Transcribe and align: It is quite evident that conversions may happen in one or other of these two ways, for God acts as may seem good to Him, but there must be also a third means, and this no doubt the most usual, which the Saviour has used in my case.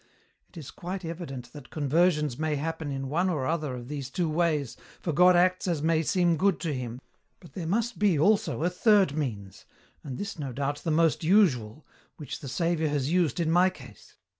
It 0.49 0.57
is 0.57 0.71
quite 0.71 1.05
evident 1.05 1.53
that 1.53 1.69
conversions 1.69 2.39
may 2.39 2.55
happen 2.55 2.89
in 2.91 3.07
one 3.07 3.29
or 3.29 3.45
other 3.45 3.75
of 3.75 3.87
these 3.87 4.09
two 4.09 4.27
ways, 4.27 4.75
for 4.99 5.13
God 5.13 5.35
acts 5.35 5.67
as 5.67 5.83
may 5.83 6.01
seem 6.01 6.37
good 6.37 6.59
to 6.61 6.73
Him, 6.73 6.99
but 7.39 7.53
there 7.53 7.67
must 7.67 7.99
be 7.99 8.17
also 8.17 8.63
a 8.63 8.69
third 8.71 9.15
means, 9.15 9.63
and 10.03 10.17
this 10.17 10.39
no 10.39 10.53
doubt 10.53 10.77
the 10.79 10.89
most 10.89 11.23
usual, 11.23 11.85
which 12.17 12.39
the 12.39 12.47
Saviour 12.49 12.89
has 12.89 13.11
used 13.11 13.39
in 13.39 13.51
my 13.51 13.69
case. 13.69 14.15